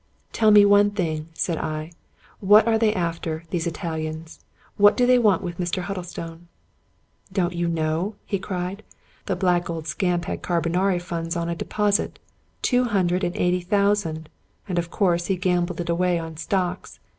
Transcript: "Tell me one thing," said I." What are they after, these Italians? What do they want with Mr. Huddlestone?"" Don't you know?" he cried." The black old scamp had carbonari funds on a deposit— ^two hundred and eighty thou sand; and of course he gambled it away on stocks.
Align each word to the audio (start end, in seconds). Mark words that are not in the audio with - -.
"Tell 0.33 0.49
me 0.49 0.65
one 0.65 0.89
thing," 0.89 1.29
said 1.35 1.59
I." 1.59 1.91
What 2.39 2.67
are 2.67 2.79
they 2.79 2.91
after, 2.91 3.43
these 3.51 3.67
Italians? 3.67 4.39
What 4.75 4.97
do 4.97 5.05
they 5.05 5.19
want 5.19 5.43
with 5.43 5.59
Mr. 5.59 5.83
Huddlestone?"" 5.83 6.47
Don't 7.31 7.53
you 7.53 7.67
know?" 7.67 8.15
he 8.25 8.39
cried." 8.39 8.81
The 9.27 9.35
black 9.35 9.69
old 9.69 9.85
scamp 9.85 10.25
had 10.25 10.41
carbonari 10.41 10.99
funds 10.99 11.35
on 11.35 11.49
a 11.49 11.55
deposit— 11.55 12.17
^two 12.63 12.87
hundred 12.87 13.23
and 13.23 13.35
eighty 13.37 13.61
thou 13.63 13.93
sand; 13.93 14.29
and 14.67 14.79
of 14.79 14.89
course 14.89 15.27
he 15.27 15.35
gambled 15.37 15.79
it 15.79 15.87
away 15.87 16.17
on 16.17 16.35
stocks. 16.35 16.99